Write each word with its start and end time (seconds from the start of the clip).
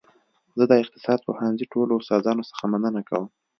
زه 0.57 0.63
د 0.67 0.73
اقتصاد 0.83 1.19
پوهنځي 1.27 1.65
ټولو 1.73 1.91
استادانو 2.01 2.43
څخه 2.49 2.63
مننه 2.71 3.01
کوم 3.09 3.25